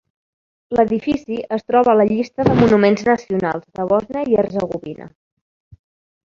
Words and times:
L'edifici 0.77 1.35
es 1.57 1.65
troba 1.71 1.93
a 1.93 1.99
la 1.99 2.07
llista 2.11 2.45
de 2.47 2.55
monuments 2.61 3.05
nacionals 3.11 3.69
de 3.81 3.87
Bòsnia 3.93 4.25
i 4.33 4.41
Hercegovina. 4.45 5.11